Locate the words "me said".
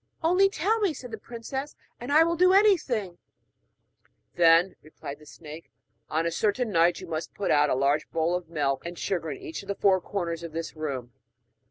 0.79-1.11